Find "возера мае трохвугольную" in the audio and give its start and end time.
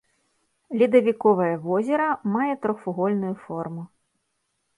1.67-3.35